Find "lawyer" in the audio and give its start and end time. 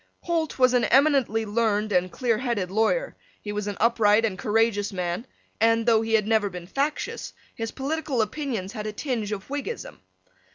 2.71-3.15